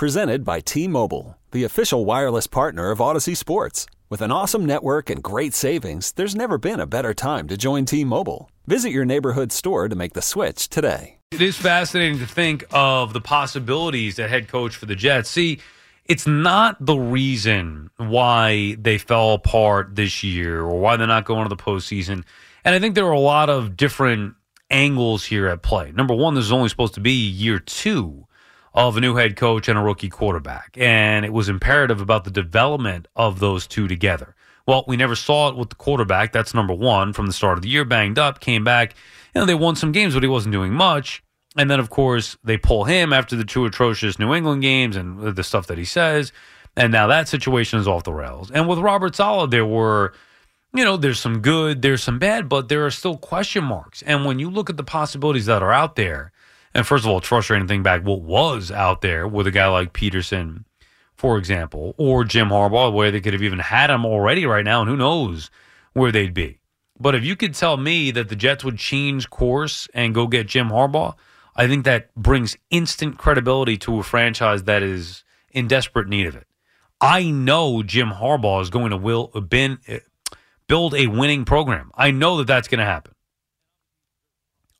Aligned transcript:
Presented 0.00 0.46
by 0.46 0.60
T 0.60 0.88
Mobile, 0.88 1.36
the 1.50 1.64
official 1.64 2.06
wireless 2.06 2.46
partner 2.46 2.90
of 2.90 3.00
Audacy 3.00 3.36
Sports. 3.36 3.84
With 4.08 4.22
an 4.22 4.32
awesome 4.32 4.64
network 4.64 5.10
and 5.10 5.22
great 5.22 5.52
savings, 5.52 6.12
there's 6.12 6.34
never 6.34 6.56
been 6.56 6.80
a 6.80 6.86
better 6.86 7.12
time 7.12 7.48
to 7.48 7.56
join 7.58 7.84
T 7.84 8.02
Mobile. 8.02 8.50
Visit 8.66 8.92
your 8.92 9.04
neighborhood 9.04 9.52
store 9.52 9.90
to 9.90 9.94
make 9.94 10.14
the 10.14 10.22
switch 10.22 10.70
today. 10.70 11.18
It 11.32 11.42
is 11.42 11.54
fascinating 11.54 12.18
to 12.20 12.26
think 12.26 12.64
of 12.70 13.12
the 13.12 13.20
possibilities 13.20 14.18
at 14.18 14.30
head 14.30 14.48
coach 14.48 14.74
for 14.74 14.86
the 14.86 14.96
Jets. 14.96 15.28
See, 15.28 15.60
it's 16.06 16.26
not 16.26 16.78
the 16.80 16.96
reason 16.96 17.90
why 17.98 18.76
they 18.80 18.96
fell 18.96 19.34
apart 19.34 19.96
this 19.96 20.24
year 20.24 20.60
or 20.60 20.80
why 20.80 20.96
they're 20.96 21.06
not 21.08 21.26
going 21.26 21.42
to 21.42 21.54
the 21.54 21.62
postseason. 21.62 22.24
And 22.64 22.74
I 22.74 22.78
think 22.78 22.94
there 22.94 23.04
are 23.04 23.12
a 23.12 23.20
lot 23.20 23.50
of 23.50 23.76
different 23.76 24.34
angles 24.70 25.26
here 25.26 25.46
at 25.46 25.60
play. 25.60 25.92
Number 25.92 26.14
one, 26.14 26.36
this 26.36 26.46
is 26.46 26.52
only 26.52 26.70
supposed 26.70 26.94
to 26.94 27.00
be 27.00 27.12
year 27.12 27.58
two 27.58 28.26
of 28.74 28.96
a 28.96 29.00
new 29.00 29.16
head 29.16 29.36
coach 29.36 29.68
and 29.68 29.78
a 29.78 29.82
rookie 29.82 30.08
quarterback. 30.08 30.76
And 30.78 31.24
it 31.24 31.32
was 31.32 31.48
imperative 31.48 32.00
about 32.00 32.24
the 32.24 32.30
development 32.30 33.08
of 33.16 33.40
those 33.40 33.66
two 33.66 33.88
together. 33.88 34.34
Well, 34.66 34.84
we 34.86 34.96
never 34.96 35.16
saw 35.16 35.48
it 35.48 35.56
with 35.56 35.70
the 35.70 35.74
quarterback. 35.74 36.32
That's 36.32 36.54
number 36.54 36.74
one 36.74 37.12
from 37.12 37.26
the 37.26 37.32
start 37.32 37.58
of 37.58 37.62
the 37.62 37.68
year, 37.68 37.84
banged 37.84 38.18
up, 38.18 38.40
came 38.40 38.62
back. 38.62 38.94
You 39.34 39.40
know, 39.40 39.46
they 39.46 39.54
won 39.54 39.74
some 39.74 39.92
games, 39.92 40.14
but 40.14 40.22
he 40.22 40.28
wasn't 40.28 40.52
doing 40.52 40.72
much. 40.72 41.22
And 41.56 41.68
then, 41.68 41.80
of 41.80 41.90
course, 41.90 42.36
they 42.44 42.56
pull 42.56 42.84
him 42.84 43.12
after 43.12 43.34
the 43.34 43.44
two 43.44 43.64
atrocious 43.64 44.18
New 44.18 44.32
England 44.32 44.62
games 44.62 44.94
and 44.94 45.34
the 45.34 45.42
stuff 45.42 45.66
that 45.66 45.78
he 45.78 45.84
says. 45.84 46.32
And 46.76 46.92
now 46.92 47.08
that 47.08 47.28
situation 47.28 47.80
is 47.80 47.88
off 47.88 48.04
the 48.04 48.12
rails. 48.12 48.50
And 48.52 48.68
with 48.68 48.78
Robert 48.78 49.16
Saleh, 49.16 49.50
there 49.50 49.66
were, 49.66 50.14
you 50.72 50.84
know, 50.84 50.96
there's 50.96 51.18
some 51.18 51.40
good, 51.40 51.82
there's 51.82 52.02
some 52.02 52.20
bad, 52.20 52.48
but 52.48 52.68
there 52.68 52.86
are 52.86 52.90
still 52.92 53.16
question 53.16 53.64
marks. 53.64 54.02
And 54.02 54.24
when 54.24 54.38
you 54.38 54.48
look 54.48 54.70
at 54.70 54.76
the 54.76 54.84
possibilities 54.84 55.46
that 55.46 55.62
are 55.62 55.72
out 55.72 55.96
there, 55.96 56.30
and 56.74 56.86
first 56.86 57.04
of 57.04 57.10
all, 57.10 57.20
trust 57.20 57.50
or 57.50 57.54
anything 57.54 57.82
back 57.82 58.02
what 58.02 58.22
was 58.22 58.70
out 58.70 59.00
there 59.00 59.26
with 59.26 59.46
a 59.46 59.50
guy 59.50 59.66
like 59.66 59.92
Peterson, 59.92 60.64
for 61.14 61.36
example, 61.36 61.94
or 61.98 62.24
Jim 62.24 62.48
Harbaugh, 62.48 62.92
where 62.92 63.10
they 63.10 63.20
could 63.20 63.32
have 63.32 63.42
even 63.42 63.58
had 63.58 63.90
him 63.90 64.06
already 64.06 64.46
right 64.46 64.64
now, 64.64 64.80
and 64.80 64.90
who 64.90 64.96
knows 64.96 65.50
where 65.92 66.12
they'd 66.12 66.34
be. 66.34 66.60
But 66.98 67.14
if 67.14 67.24
you 67.24 67.34
could 67.34 67.54
tell 67.54 67.76
me 67.76 68.10
that 68.10 68.28
the 68.28 68.36
Jets 68.36 68.62
would 68.62 68.78
change 68.78 69.30
course 69.30 69.88
and 69.94 70.14
go 70.14 70.26
get 70.26 70.46
Jim 70.46 70.68
Harbaugh, 70.68 71.14
I 71.56 71.66
think 71.66 71.84
that 71.84 72.14
brings 72.14 72.56
instant 72.70 73.18
credibility 73.18 73.76
to 73.78 73.98
a 73.98 74.02
franchise 74.02 74.64
that 74.64 74.82
is 74.82 75.24
in 75.50 75.66
desperate 75.66 76.08
need 76.08 76.26
of 76.26 76.36
it. 76.36 76.46
I 77.00 77.30
know 77.30 77.82
Jim 77.82 78.10
Harbaugh 78.10 78.60
is 78.62 78.70
going 78.70 78.90
to 78.90 78.96
will 78.96 79.30
uh, 79.34 79.40
been, 79.40 79.78
uh, 79.88 79.96
build 80.68 80.94
a 80.94 81.06
winning 81.06 81.44
program. 81.44 81.90
I 81.94 82.10
know 82.10 82.36
that 82.36 82.46
that's 82.46 82.68
going 82.68 82.78
to 82.78 82.84
happen. 82.84 83.14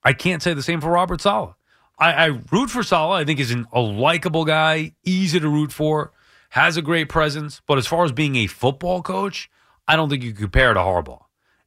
I 0.05 0.13
can't 0.13 0.43
say 0.43 0.55
the 0.55 0.63
same 0.63 0.81
for 0.81 0.91
Robert 0.91 1.21
Saleh. 1.21 1.55
I, 2.01 2.13
I 2.13 2.27
root 2.51 2.71
for 2.71 2.83
Saleh. 2.83 3.21
I 3.21 3.25
think 3.25 3.39
he's 3.39 3.51
an, 3.51 3.67
a 3.73 3.81
likable 3.81 4.45
guy, 4.45 4.95
easy 5.05 5.39
to 5.39 5.49
root 5.49 5.73
for, 5.73 6.13
has 6.51 6.77
a 6.77 6.83
great 6.83 7.09
presence. 7.09 7.61
But 7.67 7.79
as 7.79 7.87
far 7.87 8.05
as 8.05 8.13
being 8.13 8.37
a 8.37 8.47
football 8.47 9.03
coach, 9.03 9.51
I 9.87 9.97
don't 9.97 10.09
think 10.09 10.23
you 10.23 10.33
compare 10.33 10.73
to 10.73 10.81
Harbaugh. 10.81 11.25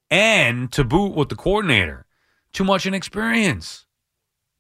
And 0.09 0.72
to 0.73 0.84
boot 0.84 1.16
with 1.16 1.30
the 1.30 1.36
coordinator, 1.36 2.06
too 2.52 2.64
much 2.64 2.86
inexperience. 2.86 3.86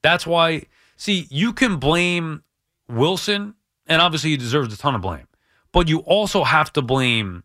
That's 0.01 0.27
why, 0.27 0.67
see, 0.95 1.27
you 1.29 1.53
can 1.53 1.77
blame 1.77 2.43
Wilson, 2.87 3.55
and 3.87 4.01
obviously 4.01 4.31
he 4.31 4.37
deserves 4.37 4.73
a 4.73 4.77
ton 4.77 4.95
of 4.95 5.01
blame. 5.01 5.27
But 5.71 5.87
you 5.87 5.99
also 5.99 6.43
have 6.43 6.71
to 6.73 6.81
blame 6.81 7.43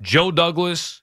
Joe 0.00 0.30
Douglas 0.30 1.02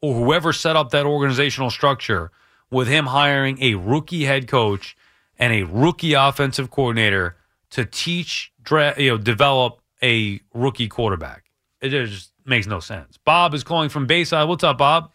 or 0.00 0.14
whoever 0.14 0.52
set 0.52 0.76
up 0.76 0.90
that 0.90 1.06
organizational 1.06 1.70
structure 1.70 2.30
with 2.70 2.88
him 2.88 3.06
hiring 3.06 3.62
a 3.62 3.74
rookie 3.74 4.24
head 4.24 4.48
coach 4.48 4.96
and 5.38 5.52
a 5.52 5.62
rookie 5.62 6.14
offensive 6.14 6.70
coordinator 6.70 7.36
to 7.70 7.84
teach, 7.84 8.52
you 8.70 9.10
know, 9.10 9.18
develop 9.18 9.80
a 10.02 10.40
rookie 10.54 10.88
quarterback. 10.88 11.44
It 11.80 11.90
just 11.90 12.32
makes 12.44 12.66
no 12.66 12.80
sense. 12.80 13.18
Bob 13.24 13.54
is 13.54 13.62
calling 13.62 13.88
from 13.88 14.06
Bayside. 14.06 14.48
What's 14.48 14.64
up, 14.64 14.78
Bob? 14.78 15.12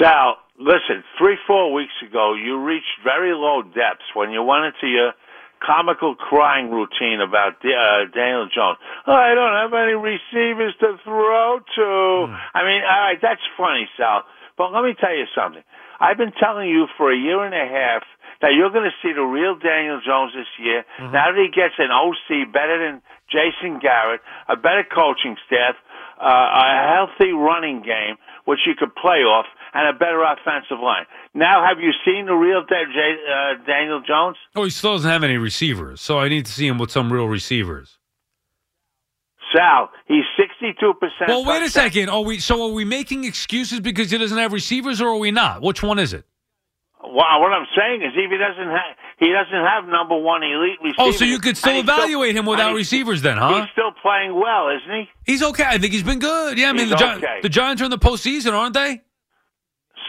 Sal, 0.00 0.36
listen, 0.58 1.02
three, 1.18 1.36
four 1.46 1.72
weeks 1.72 1.92
ago, 2.06 2.34
you 2.34 2.62
reached 2.62 3.00
very 3.02 3.34
low 3.34 3.62
depths 3.62 4.14
when 4.14 4.30
you 4.30 4.42
went 4.42 4.66
into 4.66 4.86
your 4.86 5.12
comical 5.66 6.14
crying 6.14 6.70
routine 6.70 7.20
about 7.20 7.56
uh, 7.64 8.04
Daniel 8.14 8.48
Jones. 8.54 8.78
Oh, 9.06 9.12
I 9.12 9.34
don't 9.34 9.52
have 9.52 9.74
any 9.74 9.92
receivers 9.92 10.74
to 10.80 10.96
throw 11.04 11.58
to. 11.76 11.80
Mm. 11.80 12.40
I 12.54 12.64
mean, 12.64 12.82
all 12.82 13.00
right, 13.04 13.18
that's 13.20 13.42
funny, 13.56 13.88
Sal. 13.96 14.22
But 14.56 14.72
let 14.72 14.84
me 14.84 14.94
tell 14.98 15.14
you 15.14 15.24
something. 15.34 15.62
I've 15.98 16.16
been 16.16 16.32
telling 16.32 16.68
you 16.68 16.86
for 16.96 17.12
a 17.12 17.16
year 17.16 17.44
and 17.44 17.54
a 17.54 17.66
half– 17.66 18.02
now 18.42 18.48
you're 18.48 18.72
going 18.72 18.88
to 18.88 18.96
see 19.04 19.12
the 19.12 19.22
real 19.22 19.56
Daniel 19.56 20.00
Jones 20.00 20.32
this 20.32 20.48
year. 20.58 20.84
Mm-hmm. 20.98 21.12
Now 21.12 21.32
that 21.32 21.40
he 21.40 21.52
gets 21.52 21.76
an 21.78 21.92
OC 21.92 22.52
better 22.52 22.80
than 22.80 23.02
Jason 23.28 23.78
Garrett, 23.80 24.20
a 24.48 24.56
better 24.56 24.84
coaching 24.84 25.36
staff, 25.46 25.76
uh, 26.20 26.26
a 26.26 26.68
healthy 26.96 27.32
running 27.32 27.82
game, 27.82 28.16
which 28.44 28.60
you 28.66 28.74
could 28.78 28.94
play 28.96 29.22
off, 29.24 29.46
and 29.72 29.88
a 29.88 29.98
better 29.98 30.24
offensive 30.24 30.80
line. 30.82 31.04
Now, 31.34 31.64
have 31.66 31.78
you 31.80 31.92
seen 32.04 32.26
the 32.26 32.34
real 32.34 32.64
uh, 32.64 33.64
Daniel 33.66 34.00
Jones? 34.00 34.36
Oh, 34.56 34.64
he 34.64 34.70
still 34.70 34.94
doesn't 34.94 35.10
have 35.10 35.22
any 35.22 35.36
receivers, 35.36 36.00
so 36.00 36.18
I 36.18 36.28
need 36.28 36.46
to 36.46 36.52
see 36.52 36.66
him 36.66 36.78
with 36.78 36.90
some 36.90 37.12
real 37.12 37.28
receivers. 37.28 37.98
Sal, 39.54 39.90
he's 40.06 40.24
sixty-two 40.38 40.94
percent. 40.94 41.28
Well, 41.28 41.44
wait 41.44 41.62
a 41.62 41.70
second. 41.70 42.08
Are 42.08 42.22
we 42.22 42.38
so 42.38 42.68
are 42.68 42.72
we 42.72 42.84
making 42.84 43.24
excuses 43.24 43.80
because 43.80 44.10
he 44.10 44.18
doesn't 44.18 44.38
have 44.38 44.52
receivers, 44.52 45.00
or 45.00 45.08
are 45.08 45.16
we 45.16 45.30
not? 45.30 45.60
Which 45.62 45.82
one 45.82 45.98
is 45.98 46.12
it? 46.12 46.24
Well, 47.02 47.40
what 47.40 47.52
I'm 47.52 47.66
saying 47.76 48.02
is, 48.02 48.12
if 48.14 48.30
he 48.30 48.36
doesn't 48.36 48.68
have, 48.68 48.96
he 49.18 49.32
doesn't 49.32 49.64
have 49.64 49.88
number 49.88 50.18
one 50.18 50.42
elite 50.42 50.78
oh, 50.80 50.84
receivers. 50.84 50.96
Oh, 50.98 51.10
so 51.12 51.24
you 51.24 51.38
could 51.38 51.56
still 51.56 51.80
evaluate 51.80 52.32
still, 52.32 52.42
him 52.42 52.46
without 52.46 52.74
receivers, 52.74 53.22
then, 53.22 53.38
huh? 53.38 53.62
He's 53.62 53.70
still 53.72 53.92
playing 54.02 54.34
well, 54.34 54.68
isn't 54.68 54.90
he? 54.90 55.08
He's 55.24 55.42
okay. 55.42 55.64
I 55.64 55.78
think 55.78 55.94
he's 55.94 56.02
been 56.02 56.18
good. 56.18 56.58
Yeah, 56.58 56.68
I 56.68 56.72
mean, 56.74 56.90
the, 56.90 56.96
Gi- 56.96 57.40
the 57.42 57.48
Giants 57.48 57.80
are 57.80 57.86
in 57.86 57.90
the 57.90 57.98
postseason, 57.98 58.52
aren't 58.52 58.74
they? 58.74 59.00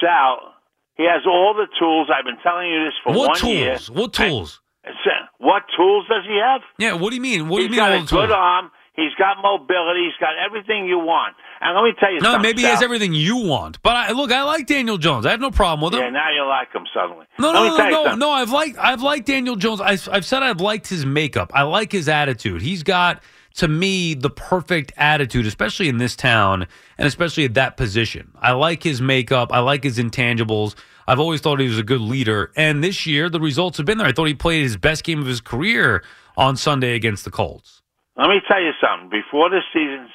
Sal, 0.02 0.54
he 0.96 1.04
has 1.04 1.24
all 1.26 1.54
the 1.56 1.68
tools. 1.80 2.10
I've 2.14 2.26
been 2.26 2.42
telling 2.44 2.70
you 2.70 2.84
this 2.84 2.94
for 3.04 3.14
what 3.14 3.30
one 3.30 3.40
tools? 3.40 3.54
year. 3.54 3.78
What 3.94 4.14
tools? 4.14 4.60
Uh, 4.86 4.92
what 5.38 5.64
tools 5.78 6.06
does 6.10 6.26
he 6.28 6.40
have? 6.44 6.62
Yeah, 6.78 6.94
what 6.94 7.12
do 7.12 7.16
you 7.16 7.22
mean? 7.22 7.48
What 7.48 7.62
he's 7.62 7.70
do 7.70 7.76
you 7.76 7.82
mean? 7.82 8.02
He's 8.02 8.10
got 8.10 8.24
a 8.24 8.28
good 8.28 8.32
arm. 8.34 8.72
He's 8.96 9.16
got 9.16 9.38
mobility. 9.42 10.06
He's 10.06 10.20
got 10.20 10.34
everything 10.38 10.88
you 10.88 11.00
want. 11.00 11.36
And 11.62 11.76
let 11.76 11.84
me 11.84 11.94
tell 12.00 12.12
you 12.12 12.20
no, 12.20 12.32
something. 12.32 12.42
maybe 12.42 12.64
he 12.64 12.68
has 12.68 12.82
everything 12.82 13.14
you 13.14 13.38
want. 13.38 13.82
But 13.84 13.96
I, 13.96 14.12
look, 14.14 14.32
I 14.32 14.42
like 14.44 14.66
Daniel 14.66 14.98
Jones. 14.98 15.28
I 15.28 15.32
have 15.32 15.40
no 15.40 15.52
problem 15.52 15.86
with 15.86 15.94
him. 15.94 16.04
Yeah, 16.06 16.10
now 16.10 16.32
you 16.34 16.44
like 16.48 16.74
him 16.74 16.86
suddenly. 16.92 17.28
No, 17.38 17.54
no, 17.54 17.78
no, 17.78 17.90
no, 17.90 18.16
no. 18.16 18.32
I've 18.32 18.50
liked, 18.50 18.80
I've 18.80 19.04
liked 19.04 19.28
Daniel 19.28 19.56
Jones. 19.56 19.80
I've, 19.80 20.10
I've 20.12 20.26
said 20.26 20.42
I've 20.42 20.60
liked 20.60 20.88
his 20.88 21.06
makeup. 21.06 21.52
I 21.54 21.62
like 21.62 21.92
his 21.92 22.10
attitude. 22.10 22.64
He's 22.64 22.82
got 22.82 23.22
to 23.56 23.68
me 23.68 24.16
the 24.16 24.32
perfect 24.32 24.92
attitude, 24.98 25.46
especially 25.46 25.88
in 25.88 26.00
this 26.00 26.16
town 26.16 26.66
and 26.98 27.08
especially 27.08 27.46
at 27.46 27.54
that 27.54 27.78
position. 27.78 28.32
I 28.40 28.54
like 28.54 28.82
his 28.82 29.00
makeup. 29.00 29.54
I 29.54 29.60
like 29.60 29.84
his 29.84 30.00
intangibles. 30.00 30.74
I've 31.08 31.20
always 31.20 31.42
thought 31.42 31.60
he 31.60 31.68
was 31.68 31.78
a 31.78 31.84
good 31.84 32.02
leader. 32.02 32.52
And 32.56 32.84
this 32.84 33.06
year, 33.06 33.30
the 33.30 33.40
results 33.40 33.78
have 33.78 33.86
been 33.86 34.00
there. 34.00 34.08
I 34.08 34.14
thought 34.14 34.26
he 34.26 34.34
played 34.34 34.64
his 34.64 34.78
best 34.78 35.04
game 35.04 35.20
of 35.20 35.28
his 35.28 35.42
career 35.42 36.04
on 36.38 36.58
Sunday 36.58 36.96
against 36.96 37.24
the 37.24 37.32
Colts. 37.32 37.82
Let 38.18 38.30
me 38.30 38.42
tell 38.48 38.62
you 38.62 38.72
something. 38.82 39.10
Before 39.10 39.50
the 39.50 39.62
season 39.74 40.10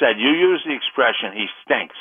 said, 0.00 0.18
you 0.18 0.30
use 0.30 0.62
the 0.66 0.74
expression, 0.74 1.32
he 1.34 1.46
stinks. 1.64 1.96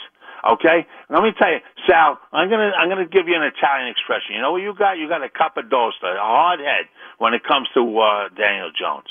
Okay? 0.46 0.86
Let 1.10 1.24
me 1.24 1.32
tell 1.38 1.52
you, 1.52 1.60
Sal, 1.90 2.20
I'm 2.32 2.50
gonna 2.50 2.72
I'm 2.78 2.90
gonna 2.90 3.08
give 3.10 3.28
you 3.28 3.36
an 3.36 3.44
Italian 3.44 3.90
expression. 3.90 4.36
You 4.36 4.42
know 4.42 4.52
what 4.52 4.62
you 4.62 4.74
got? 4.78 4.98
You 4.98 5.10
got 5.10 5.24
a 5.24 5.30
capodosta, 5.30 6.14
a 6.16 6.22
hard 6.22 6.60
head 6.60 6.86
when 7.18 7.34
it 7.34 7.44
comes 7.44 7.68
to 7.74 7.82
uh, 7.82 8.30
Daniel 8.38 8.70
Jones. 8.72 9.10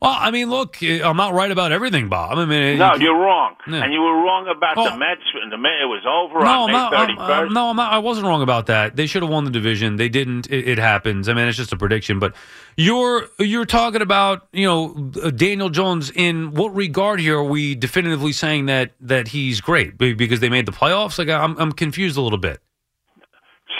Well, 0.00 0.16
I 0.18 0.30
mean, 0.30 0.48
look, 0.48 0.82
eh, 0.82 1.02
I'm 1.04 1.18
not 1.18 1.34
right 1.34 1.50
about 1.50 1.72
everything, 1.72 2.08
Bob. 2.08 2.38
I 2.38 2.46
mean, 2.46 2.62
eh, 2.62 2.76
no, 2.76 2.94
you, 2.94 3.10
are 3.10 3.20
wrong, 3.20 3.54
yeah. 3.68 3.84
and 3.84 3.92
you 3.92 4.00
were 4.00 4.14
wrong 4.14 4.48
about 4.48 4.78
oh. 4.78 4.84
the 4.84 4.96
Mets. 4.96 5.20
The 5.50 5.58
Mets, 5.58 5.74
it 5.82 5.84
was 5.84 6.06
over 6.08 6.42
no, 6.42 6.62
on 6.62 6.74
I'm 6.74 6.90
May 6.90 7.14
31st. 7.14 7.20
I'm, 7.20 7.48
uh, 7.48 7.52
no, 7.52 7.68
I'm 7.68 7.76
not, 7.76 7.92
I 7.92 7.98
wasn't 7.98 8.26
wrong 8.26 8.40
about 8.40 8.66
that. 8.66 8.96
They 8.96 9.04
should 9.04 9.22
have 9.22 9.30
won 9.30 9.44
the 9.44 9.50
division. 9.50 9.96
They 9.96 10.08
didn't. 10.08 10.50
It, 10.50 10.68
it, 10.68 10.78
happens. 10.78 11.28
I 11.28 11.34
mean, 11.34 11.48
it's 11.48 11.58
just 11.58 11.74
a 11.74 11.76
prediction. 11.76 12.18
But 12.18 12.34
you're 12.78 13.28
you're 13.38 13.66
talking 13.66 14.00
about 14.00 14.48
you 14.52 14.64
know 14.64 15.10
uh, 15.22 15.28
Daniel 15.30 15.68
Jones. 15.68 16.10
In 16.10 16.54
what 16.54 16.74
regard 16.74 17.20
here 17.20 17.36
are 17.36 17.44
we 17.44 17.74
definitively 17.74 18.32
saying 18.32 18.66
that 18.66 18.92
that 19.00 19.28
he's 19.28 19.60
great 19.60 19.98
because 19.98 20.40
they 20.40 20.48
made 20.48 20.64
the 20.64 20.72
playoffs? 20.72 21.18
Like 21.18 21.28
I'm 21.28 21.58
I'm 21.58 21.72
confused 21.72 22.16
a 22.16 22.22
little 22.22 22.38
bit. 22.38 22.62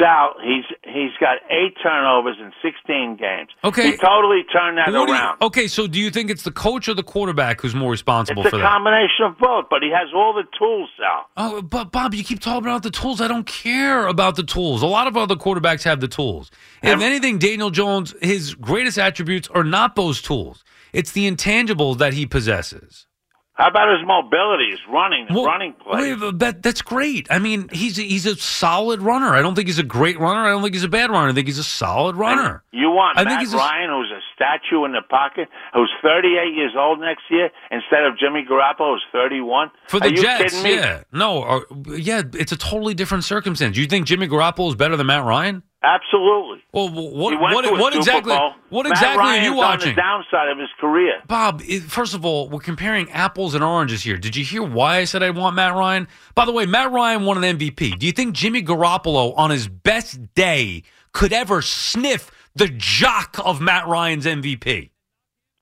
Sal, 0.00 0.34
he's 0.42 0.64
he's 0.82 1.12
got 1.20 1.38
eight 1.50 1.76
turnovers 1.82 2.36
in 2.40 2.52
16 2.62 3.16
games. 3.16 3.50
Okay, 3.62 3.92
he 3.92 3.96
totally 3.96 4.42
turned 4.52 4.78
that 4.78 4.92
what 4.92 5.10
around. 5.10 5.38
You, 5.40 5.46
okay, 5.48 5.68
so 5.68 5.86
do 5.86 6.00
you 6.00 6.10
think 6.10 6.30
it's 6.30 6.42
the 6.42 6.50
coach 6.50 6.88
or 6.88 6.94
the 6.94 7.02
quarterback 7.02 7.60
who's 7.60 7.74
more 7.74 7.90
responsible 7.90 8.42
it's 8.42 8.50
for 8.50 8.56
that? 8.56 8.62
It's 8.62 8.68
a 8.68 8.70
combination 8.70 9.26
of 9.26 9.38
both, 9.38 9.66
but 9.68 9.82
he 9.82 9.90
has 9.90 10.08
all 10.14 10.32
the 10.32 10.44
tools, 10.58 10.88
Sal. 10.98 11.26
Oh, 11.36 11.62
but 11.62 11.92
Bob, 11.92 12.14
you 12.14 12.24
keep 12.24 12.40
talking 12.40 12.66
about 12.66 12.82
the 12.82 12.90
tools. 12.90 13.20
I 13.20 13.28
don't 13.28 13.46
care 13.46 14.06
about 14.06 14.36
the 14.36 14.42
tools. 14.42 14.82
A 14.82 14.86
lot 14.86 15.06
of 15.06 15.16
other 15.16 15.36
quarterbacks 15.36 15.82
have 15.84 16.00
the 16.00 16.08
tools. 16.08 16.50
If 16.82 17.00
anything, 17.00 17.38
Daniel 17.38 17.70
Jones, 17.70 18.14
his 18.22 18.54
greatest 18.54 18.98
attributes 18.98 19.48
are 19.48 19.64
not 19.64 19.96
those 19.96 20.22
tools. 20.22 20.64
It's 20.92 21.12
the 21.12 21.30
intangibles 21.30 21.98
that 21.98 22.14
he 22.14 22.26
possesses. 22.26 23.06
How 23.54 23.68
about 23.68 23.90
his 23.98 24.06
mobility, 24.06 24.70
his 24.70 24.80
running, 24.88 25.26
his 25.26 25.34
Well, 25.36 25.44
running 25.44 25.74
play? 25.74 26.14
that 26.38 26.62
that's 26.62 26.80
great. 26.80 27.26
I 27.30 27.38
mean, 27.38 27.68
he's 27.72 27.96
he's 27.96 28.24
a 28.24 28.34
solid 28.36 29.02
runner. 29.02 29.34
I 29.34 29.42
don't 29.42 29.54
think 29.54 29.68
he's 29.68 29.78
a 29.78 29.82
great 29.82 30.18
runner. 30.18 30.40
I 30.46 30.48
don't 30.50 30.62
think 30.62 30.74
he's 30.74 30.84
a 30.84 30.88
bad 30.88 31.10
runner. 31.10 31.28
I 31.28 31.32
think 31.34 31.46
he's 31.46 31.58
a 31.58 31.64
solid 31.64 32.16
runner. 32.16 32.62
You 32.72 32.88
want 32.90 33.18
I 33.18 33.22
think 33.22 33.32
Matt 33.32 33.40
he's 33.40 33.52
a- 33.52 33.58
Ryan, 33.58 33.90
who's 33.90 34.10
a 34.12 34.20
statue 34.34 34.84
in 34.86 34.92
the 34.92 35.02
pocket, 35.02 35.48
who's 35.74 35.90
38 36.02 36.54
years 36.54 36.72
old 36.78 37.00
next 37.00 37.24
year, 37.28 37.50
instead 37.70 38.04
of 38.04 38.16
Jimmy 38.18 38.46
Garoppolo, 38.48 38.94
who's 38.94 39.04
31? 39.12 39.70
For 39.88 40.00
the 40.00 40.06
Are 40.06 40.08
you 40.08 40.22
Jets, 40.22 40.54
kidding 40.54 40.62
me? 40.62 40.74
yeah, 40.76 41.02
no, 41.12 41.42
or, 41.42 41.66
yeah, 41.98 42.22
it's 42.32 42.52
a 42.52 42.56
totally 42.56 42.94
different 42.94 43.24
circumstance. 43.24 43.76
You 43.76 43.86
think 43.86 44.06
Jimmy 44.06 44.26
Garoppolo 44.28 44.68
is 44.70 44.74
better 44.76 44.96
than 44.96 45.06
Matt 45.08 45.24
Ryan? 45.24 45.62
Absolutely. 45.82 46.62
Well, 46.72 46.90
what 46.90 47.40
what, 47.40 47.78
what 47.78 47.96
exactly 47.96 48.36
Bowl. 48.36 48.52
what 48.68 48.84
Matt 48.84 48.92
exactly 48.92 49.18
Ryan's 49.18 49.46
are 49.46 49.50
you 49.50 49.56
watching? 49.56 49.96
downside 49.96 50.48
of 50.48 50.58
his 50.58 50.68
career. 50.78 51.14
Bob, 51.26 51.62
first 51.88 52.12
of 52.14 52.24
all, 52.24 52.50
we're 52.50 52.60
comparing 52.60 53.10
apples 53.12 53.54
and 53.54 53.64
oranges 53.64 54.02
here. 54.02 54.18
Did 54.18 54.36
you 54.36 54.44
hear 54.44 54.62
why 54.62 54.98
I 54.98 55.04
said 55.04 55.22
I 55.22 55.30
want 55.30 55.56
Matt 55.56 55.74
Ryan? 55.74 56.06
By 56.34 56.44
the 56.44 56.52
way, 56.52 56.66
Matt 56.66 56.92
Ryan 56.92 57.24
won 57.24 57.42
an 57.42 57.58
MVP. 57.58 57.98
Do 57.98 58.04
you 58.04 58.12
think 58.12 58.34
Jimmy 58.34 58.62
Garoppolo, 58.62 59.32
on 59.38 59.48
his 59.50 59.68
best 59.68 60.34
day, 60.34 60.82
could 61.12 61.32
ever 61.32 61.62
sniff 61.62 62.30
the 62.54 62.68
jock 62.68 63.38
of 63.42 63.62
Matt 63.62 63.86
Ryan's 63.88 64.26
MVP? 64.26 64.90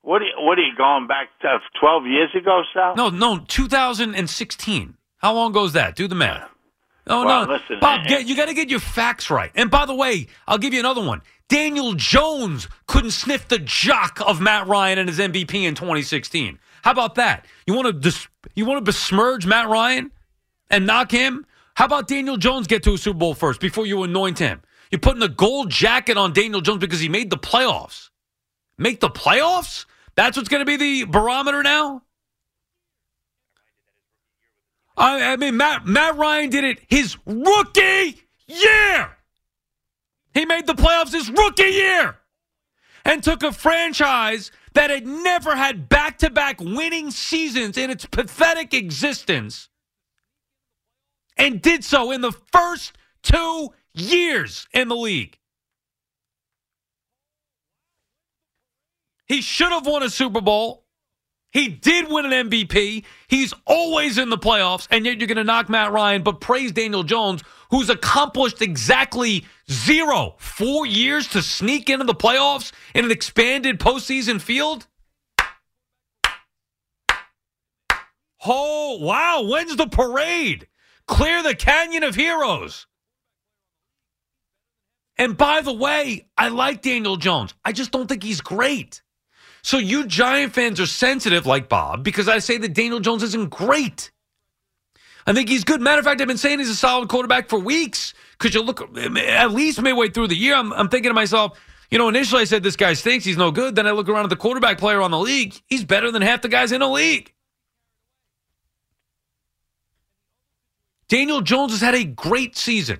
What 0.01 0.21
are 0.21 0.25
you, 0.25 0.33
what 0.39 0.57
are 0.57 0.63
you 0.63 0.75
going 0.77 1.07
back 1.07 1.29
to 1.43 1.59
12 1.79 2.05
years 2.07 2.29
ago, 2.35 2.63
Sal? 2.73 2.95
No, 2.95 3.09
no, 3.09 3.45
2016. 3.47 4.95
How 5.17 5.33
long 5.33 5.51
goes 5.53 5.73
that? 5.73 5.95
Do 5.95 6.07
the 6.07 6.15
math. 6.15 6.49
No, 7.09 7.25
Well, 7.25 7.47
no, 7.47 7.53
listen, 7.53 7.79
Bob, 7.81 8.05
get, 8.05 8.27
you 8.27 8.35
got 8.35 8.47
to 8.47 8.53
get 8.53 8.69
your 8.69 8.79
facts 8.79 9.29
right. 9.29 9.51
And 9.55 9.71
by 9.71 9.85
the 9.85 9.95
way, 9.95 10.27
I'll 10.47 10.57
give 10.59 10.73
you 10.73 10.79
another 10.79 11.03
one. 11.03 11.21
Daniel 11.47 11.93
Jones 11.93 12.67
couldn't 12.87 13.11
sniff 13.11 13.47
the 13.47 13.57
jock 13.57 14.21
of 14.25 14.39
Matt 14.39 14.67
Ryan 14.67 14.99
and 14.99 15.09
his 15.09 15.17
MVP 15.17 15.63
in 15.63 15.73
2016. 15.73 16.59
How 16.83 16.91
about 16.91 17.15
that? 17.15 17.45
You 17.65 17.73
want 17.73 17.87
to 17.87 17.93
dis- 17.93 18.27
you 18.55 18.65
want 18.65 18.77
to 18.77 18.83
besmirch 18.83 19.45
Matt 19.45 19.67
Ryan 19.67 20.11
and 20.69 20.85
knock 20.85 21.11
him? 21.11 21.45
How 21.73 21.85
about 21.85 22.07
Daniel 22.07 22.37
Jones 22.37 22.67
get 22.67 22.83
to 22.83 22.93
a 22.93 22.97
Super 22.97 23.17
Bowl 23.17 23.33
first 23.33 23.59
before 23.59 23.85
you 23.87 24.03
anoint 24.03 24.37
him? 24.37 24.61
You're 24.91 24.99
putting 24.99 25.23
a 25.23 25.27
gold 25.27 25.69
jacket 25.69 26.17
on 26.17 26.33
Daniel 26.33 26.61
Jones 26.61 26.79
because 26.79 26.99
he 26.99 27.09
made 27.09 27.29
the 27.29 27.37
playoffs. 27.37 28.09
Make 28.77 28.99
the 28.99 29.09
playoffs? 29.09 29.85
That's 30.15 30.37
what's 30.37 30.49
going 30.49 30.61
to 30.61 30.65
be 30.65 30.77
the 30.77 31.03
barometer 31.05 31.63
now? 31.63 32.03
I, 34.99 35.31
I 35.31 35.35
mean, 35.37 35.55
Matt, 35.55 35.87
Matt 35.87 36.17
Ryan 36.17 36.49
did 36.49 36.65
it 36.65 36.79
his 36.89 37.17
rookie 37.25 38.21
year. 38.47 39.17
He 40.33 40.45
made 40.45 40.67
the 40.67 40.73
playoffs 40.75 41.13
his 41.13 41.29
rookie 41.31 41.63
year 41.63 42.17
and 43.05 43.23
took 43.23 43.41
a 43.41 43.53
franchise 43.53 44.51
that 44.73 44.89
had 44.89 45.07
never 45.07 45.55
had 45.55 45.87
back 45.87 46.17
to 46.19 46.29
back 46.29 46.59
winning 46.59 47.11
seasons 47.11 47.77
in 47.77 47.89
its 47.89 48.05
pathetic 48.05 48.73
existence 48.73 49.69
and 51.37 51.61
did 51.61 51.83
so 51.85 52.11
in 52.11 52.19
the 52.21 52.33
first 52.51 52.91
two 53.23 53.69
years 53.93 54.67
in 54.73 54.89
the 54.89 54.95
league. 54.95 55.39
He 59.27 59.41
should 59.41 59.71
have 59.71 59.87
won 59.87 60.03
a 60.03 60.09
Super 60.09 60.41
Bowl. 60.41 60.85
He 61.51 61.67
did 61.67 62.09
win 62.09 62.31
an 62.31 62.49
MVP. 62.49 63.03
He's 63.27 63.53
always 63.65 64.17
in 64.17 64.29
the 64.29 64.37
playoffs, 64.37 64.87
and 64.91 65.05
yet 65.05 65.17
you're 65.17 65.27
going 65.27 65.37
to 65.37 65.43
knock 65.43 65.67
Matt 65.67 65.91
Ryan, 65.91 66.21
but 66.21 66.41
praise 66.41 66.71
Daniel 66.71 67.03
Jones, 67.03 67.43
who's 67.71 67.89
accomplished 67.89 68.61
exactly 68.61 69.45
zero, 69.69 70.35
four 70.37 70.85
years 70.85 71.27
to 71.29 71.41
sneak 71.41 71.89
into 71.89 72.05
the 72.05 72.13
playoffs 72.13 72.71
in 72.93 73.05
an 73.05 73.11
expanded 73.11 73.79
postseason 73.79 74.39
field? 74.39 74.85
Oh, 78.45 78.99
wow. 79.01 79.43
When's 79.43 79.75
the 79.75 79.87
parade? 79.87 80.67
Clear 81.07 81.41
the 81.41 81.55
Canyon 81.55 82.03
of 82.03 82.15
Heroes. 82.15 82.85
And 85.17 85.35
by 85.35 85.61
the 85.61 85.73
way, 85.73 86.27
I 86.37 86.47
like 86.47 86.81
Daniel 86.81 87.17
Jones. 87.17 87.53
I 87.65 87.73
just 87.73 87.91
don't 87.91 88.07
think 88.07 88.23
he's 88.23 88.39
great. 88.39 89.01
So 89.61 89.77
you 89.77 90.05
Giant 90.05 90.53
fans 90.53 90.79
are 90.79 90.85
sensitive 90.85 91.45
like 91.45 91.69
Bob 91.69 92.03
because 92.03 92.27
I 92.27 92.39
say 92.39 92.57
that 92.57 92.73
Daniel 92.73 92.99
Jones 92.99 93.23
isn't 93.23 93.49
great. 93.49 94.11
I 95.27 95.33
think 95.33 95.49
he's 95.49 95.63
good. 95.63 95.81
Matter 95.81 95.99
of 95.99 96.05
fact, 96.05 96.21
I've 96.21 96.27
been 96.27 96.37
saying 96.37 96.59
he's 96.59 96.69
a 96.69 96.75
solid 96.75 97.09
quarterback 97.09 97.49
for 97.49 97.59
weeks 97.59 98.13
because 98.37 98.55
you 98.55 98.63
look 98.63 98.81
at 98.81 99.51
least 99.51 99.81
midway 99.81 100.09
through 100.09 100.27
the 100.27 100.35
year. 100.35 100.55
I'm, 100.55 100.71
I'm 100.73 100.89
thinking 100.89 101.09
to 101.09 101.13
myself, 101.13 101.59
you 101.91 101.97
know, 101.97 102.07
initially 102.07 102.41
I 102.41 102.45
said 102.45 102.63
this 102.63 102.75
guy 102.75 102.93
stinks. 102.93 103.25
He's 103.25 103.37
no 103.37 103.51
good. 103.51 103.75
Then 103.75 103.85
I 103.85 103.91
look 103.91 104.09
around 104.09 104.23
at 104.23 104.29
the 104.29 104.35
quarterback 104.35 104.77
player 104.77 105.01
on 105.01 105.11
the 105.11 105.19
league. 105.19 105.55
He's 105.67 105.83
better 105.83 106.11
than 106.11 106.21
half 106.21 106.41
the 106.41 106.49
guys 106.49 106.71
in 106.71 106.79
the 106.79 106.87
league. 106.87 107.33
Daniel 111.09 111.41
Jones 111.41 111.71
has 111.71 111.81
had 111.81 111.95
a 111.95 112.03
great 112.03 112.55
season 112.55 112.99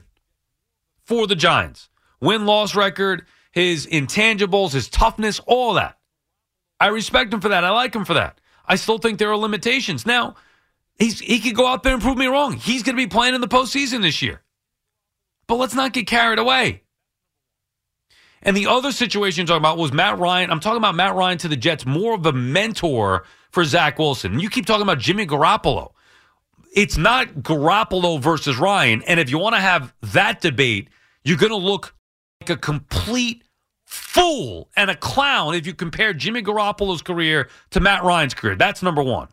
for 1.04 1.28
the 1.28 1.36
Giants. 1.36 1.90
Win 2.20 2.46
loss 2.46 2.76
record, 2.76 3.26
his 3.52 3.86
intangibles, 3.86 4.74
his 4.74 4.90
toughness, 4.90 5.40
all 5.46 5.76
that. 5.76 5.99
I 6.80 6.88
respect 6.88 7.34
him 7.34 7.42
for 7.42 7.50
that. 7.50 7.64
I 7.64 7.72
like 7.72 7.96
him 7.96 8.06
for 8.06 8.14
that. 8.14 8.40
I 8.66 8.76
still 8.76 8.98
think 8.98 9.20
there 9.20 9.32
are 9.32 9.38
limitations. 9.38 10.06
Now, 10.06 10.36
he's, 10.98 11.20
he 11.20 11.40
could 11.40 11.56
go 11.56 11.68
out 11.68 11.84
there 11.84 11.94
and 11.94 12.02
prove 12.02 12.18
me 12.18 12.28
wrong. 12.28 12.54
He's 12.54 12.84
going 12.84 12.96
to 12.96 13.02
be 13.02 13.08
playing 13.08 13.36
in 13.36 13.42
the 13.42 13.48
postseason 13.48 14.02
this 14.02 14.22
year. 14.22 14.42
But 15.48 15.56
let's 15.56 15.74
not 15.74 15.94
get 15.94 16.08
carried 16.08 16.40
away. 16.40 16.84
And 18.42 18.56
the 18.56 18.68
other 18.68 18.92
situation 18.92 19.42
you're 19.42 19.48
talking 19.48 19.62
about 19.62 19.78
was 19.78 19.92
Matt 19.92 20.20
Ryan. 20.20 20.52
I'm 20.52 20.60
talking 20.60 20.78
about 20.78 20.96
Matt 20.96 21.16
Ryan 21.16 21.38
to 21.40 21.48
the 21.48 21.58
Jets, 21.58 21.86
more 21.86 22.14
of 22.14 22.26
a 22.26 22.32
mentor 22.32 23.26
for 23.52 23.66
Zach 23.66 24.00
Wilson. 24.00 24.40
You 24.40 24.50
keep 24.50 24.66
talking 24.66 24.84
about 24.84 25.00
Jimmy 25.00 25.26
Garoppolo. 25.26 25.92
It's 26.76 26.98
not 26.98 27.28
Garoppolo 27.30 28.22
versus 28.22 28.58
Ryan. 28.58 29.02
And 29.04 29.20
if 29.20 29.30
you 29.30 29.40
want 29.40 29.56
to 29.56 29.62
have 29.62 29.94
that 30.02 30.40
debate, 30.40 30.90
you're 31.24 31.38
going 31.38 31.52
to 31.52 31.58
look 31.58 31.96
like 32.42 32.52
a 32.52 32.58
complete 32.58 33.44
fool 33.90 34.70
and 34.76 34.92
a 34.92 34.96
clown 34.96 35.56
if 35.56 35.66
you 35.66 35.74
compare 35.74 36.14
Jimmy 36.14 36.44
Garoppolo's 36.44 37.02
career 37.02 37.50
to 37.72 37.80
Matt 37.80 38.04
Ryan's 38.04 38.36
career. 38.36 38.56
That's 38.56 38.84
number 38.84 39.02
one. 39.02 39.30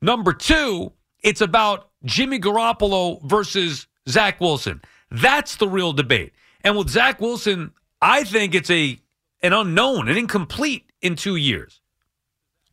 Number 0.00 0.32
two, 0.32 0.92
it's 1.22 1.42
about 1.42 1.90
Jimmy 2.04 2.40
Garoppolo 2.40 3.22
versus 3.22 3.86
Zach 4.08 4.40
Wilson. 4.40 4.80
That's 5.10 5.56
the 5.56 5.68
real 5.68 5.92
debate. 5.92 6.32
And 6.64 6.78
with 6.78 6.88
Zach 6.88 7.20
Wilson, 7.20 7.72
I 8.00 8.24
think 8.24 8.54
it's 8.54 8.70
a 8.70 8.98
an 9.42 9.52
unknown, 9.52 10.08
an 10.08 10.16
incomplete 10.16 10.90
in 11.02 11.14
two 11.14 11.36
years. 11.36 11.82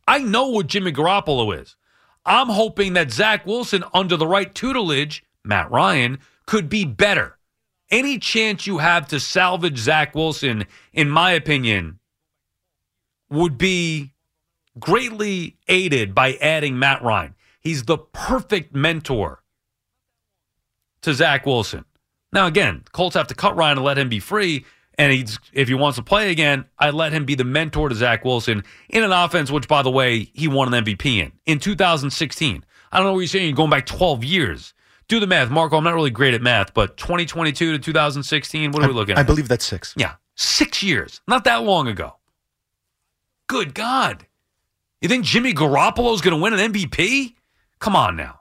I 0.06 0.20
know 0.20 0.48
what 0.48 0.66
Jimmy 0.66 0.92
Garoppolo 0.92 1.60
is. 1.60 1.76
I'm 2.24 2.48
hoping 2.48 2.94
that 2.94 3.10
Zach 3.10 3.44
Wilson, 3.44 3.84
under 3.92 4.16
the 4.16 4.26
right 4.26 4.54
tutelage, 4.54 5.24
Matt 5.44 5.70
Ryan, 5.70 6.20
could 6.46 6.70
be 6.70 6.86
better. 6.86 7.37
Any 7.90 8.18
chance 8.18 8.66
you 8.66 8.78
have 8.78 9.08
to 9.08 9.20
salvage 9.20 9.78
Zach 9.78 10.14
Wilson, 10.14 10.66
in 10.92 11.08
my 11.08 11.32
opinion, 11.32 11.98
would 13.30 13.56
be 13.56 14.12
greatly 14.78 15.56
aided 15.68 16.14
by 16.14 16.34
adding 16.34 16.78
Matt 16.78 17.02
Ryan. 17.02 17.34
He's 17.60 17.84
the 17.84 17.98
perfect 17.98 18.74
mentor 18.74 19.42
to 21.02 21.14
Zach 21.14 21.46
Wilson. 21.46 21.84
Now, 22.32 22.46
again, 22.46 22.84
Colts 22.92 23.16
have 23.16 23.28
to 23.28 23.34
cut 23.34 23.56
Ryan 23.56 23.78
and 23.78 23.84
let 23.84 23.98
him 23.98 24.08
be 24.08 24.20
free. 24.20 24.64
And 24.98 25.12
he's, 25.12 25.38
if 25.52 25.68
he 25.68 25.74
wants 25.74 25.96
to 25.96 26.02
play 26.02 26.30
again, 26.30 26.64
I 26.78 26.90
let 26.90 27.12
him 27.12 27.24
be 27.24 27.36
the 27.36 27.44
mentor 27.44 27.88
to 27.88 27.94
Zach 27.94 28.24
Wilson 28.24 28.64
in 28.88 29.04
an 29.04 29.12
offense, 29.12 29.50
which, 29.50 29.68
by 29.68 29.82
the 29.82 29.90
way, 29.90 30.30
he 30.34 30.48
won 30.48 30.72
an 30.74 30.84
MVP 30.84 31.20
in 31.20 31.32
in 31.46 31.60
2016. 31.60 32.64
I 32.90 32.96
don't 32.96 33.06
know 33.06 33.12
what 33.12 33.20
you're 33.20 33.28
saying. 33.28 33.46
You're 33.46 33.56
going 33.56 33.70
back 33.70 33.86
12 33.86 34.24
years. 34.24 34.74
Do 35.08 35.20
the 35.20 35.26
math, 35.26 35.50
Marco. 35.50 35.76
I'm 35.76 35.84
not 35.84 35.94
really 35.94 36.10
great 36.10 36.34
at 36.34 36.42
math, 36.42 36.74
but 36.74 36.96
2022 36.98 37.72
to 37.72 37.78
2016. 37.78 38.72
What 38.72 38.84
are 38.84 38.88
we 38.88 38.94
looking 38.94 39.12
at? 39.14 39.18
I 39.18 39.22
believe 39.22 39.48
that's 39.48 39.64
six. 39.64 39.94
Yeah, 39.96 40.14
six 40.34 40.82
years. 40.82 41.20
Not 41.26 41.44
that 41.44 41.62
long 41.64 41.88
ago. 41.88 42.16
Good 43.46 43.74
God. 43.74 44.26
You 45.00 45.08
think 45.08 45.24
Jimmy 45.24 45.54
Garoppolo's 45.54 46.20
going 46.20 46.36
to 46.36 46.42
win 46.42 46.52
an 46.52 46.72
MVP? 46.72 47.34
Come 47.78 47.96
on 47.96 48.16
now. 48.16 48.40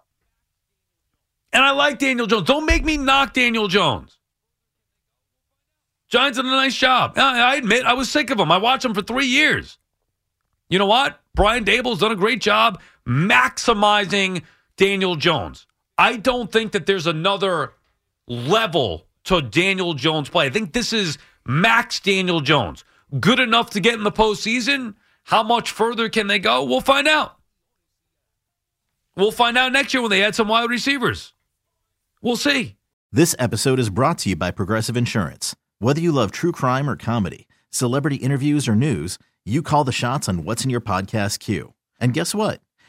And 1.53 1.63
I 1.63 1.71
like 1.71 1.99
Daniel 1.99 2.27
Jones. 2.27 2.45
Don't 2.47 2.65
make 2.65 2.83
me 2.83 2.97
knock 2.97 3.33
Daniel 3.33 3.67
Jones. 3.67 4.17
Giants 6.09 6.37
did 6.37 6.45
a 6.45 6.49
nice 6.49 6.75
job. 6.75 7.13
I 7.17 7.39
I 7.53 7.55
admit 7.55 7.85
I 7.85 7.93
was 7.93 8.09
sick 8.09 8.29
of 8.29 8.39
him. 8.39 8.51
I 8.51 8.57
watched 8.57 8.85
him 8.85 8.93
for 8.93 9.01
three 9.01 9.25
years. 9.25 9.77
You 10.69 10.79
know 10.79 10.85
what? 10.85 11.19
Brian 11.33 11.63
Daboll's 11.63 11.99
done 11.99 12.11
a 12.11 12.15
great 12.15 12.41
job 12.41 12.81
maximizing 13.07 14.43
Daniel 14.75 15.15
Jones. 15.15 15.65
I 15.97 16.17
don't 16.17 16.51
think 16.51 16.73
that 16.73 16.85
there's 16.85 17.07
another 17.07 17.73
level 18.27 19.07
to 19.25 19.41
Daniel 19.41 19.93
Jones 19.93 20.29
play. 20.29 20.45
I 20.45 20.49
think 20.49 20.73
this 20.73 20.93
is 20.93 21.17
max 21.45 21.99
Daniel 21.99 22.41
Jones. 22.41 22.83
Good 23.19 23.39
enough 23.39 23.71
to 23.71 23.79
get 23.79 23.95
in 23.95 24.03
the 24.03 24.11
postseason. 24.11 24.95
How 25.23 25.43
much 25.43 25.71
further 25.71 26.09
can 26.09 26.27
they 26.27 26.39
go? 26.39 26.63
We'll 26.63 26.81
find 26.81 27.07
out. 27.07 27.37
We'll 29.15 29.31
find 29.31 29.57
out 29.57 29.71
next 29.71 29.93
year 29.93 30.01
when 30.01 30.11
they 30.11 30.23
add 30.23 30.35
some 30.35 30.47
wide 30.47 30.69
receivers. 30.69 31.33
We'll 32.21 32.37
see. 32.37 32.77
This 33.11 33.35
episode 33.39 33.79
is 33.79 33.89
brought 33.89 34.19
to 34.19 34.29
you 34.29 34.35
by 34.35 34.51
Progressive 34.51 34.95
Insurance. 34.95 35.55
Whether 35.79 36.01
you 36.01 36.11
love 36.11 36.31
true 36.31 36.51
crime 36.51 36.89
or 36.89 36.95
comedy, 36.95 37.47
celebrity 37.69 38.17
interviews 38.17 38.67
or 38.67 38.75
news, 38.75 39.17
you 39.45 39.61
call 39.61 39.83
the 39.83 39.91
shots 39.91 40.29
on 40.29 40.43
what's 40.43 40.63
in 40.63 40.69
your 40.69 40.81
podcast 40.81 41.39
queue. 41.39 41.73
And 41.99 42.13
guess 42.13 42.35
what? 42.35 42.61